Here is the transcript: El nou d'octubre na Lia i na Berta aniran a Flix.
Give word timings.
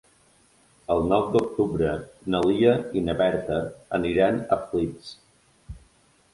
El 0.95 1.03
nou 1.11 1.25
d'octubre 1.35 1.91
na 2.35 2.41
Lia 2.47 2.73
i 3.01 3.05
na 3.11 3.17
Berta 3.21 3.61
aniran 4.01 4.43
a 4.57 4.61
Flix. 4.67 5.15